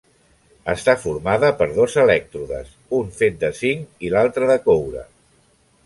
[0.71, 5.07] Està formada per dos elèctrodes: un fet de zinc i l'altre de coure.